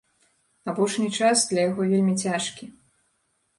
Апошні 0.73 1.09
час 1.19 1.45
для 1.53 1.61
яго 1.69 1.81
вельмі 1.93 2.17
цяжкі. 2.25 2.65